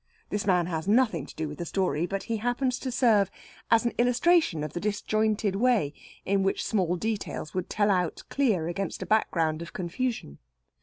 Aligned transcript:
This 0.31 0.47
man 0.47 0.65
has 0.65 0.87
nothing 0.87 1.27
to 1.27 1.35
do 1.35 1.47
with 1.47 1.59
this 1.59 1.69
story, 1.69 2.07
but 2.07 2.23
he 2.23 2.37
happens 2.37 2.79
to 2.79 2.91
serve 2.91 3.29
as 3.69 3.85
an 3.85 3.93
illustration 3.99 4.63
of 4.63 4.73
the 4.73 4.79
disjointed 4.79 5.55
way 5.55 5.93
in 6.25 6.41
which 6.41 6.65
small 6.65 6.95
details 6.95 7.53
would 7.53 7.69
tell 7.69 7.91
out 7.91 8.23
clear 8.27 8.67
against 8.67 9.03
a 9.03 9.05
background 9.05 9.61
of 9.61 9.73
confusion. 9.73 10.39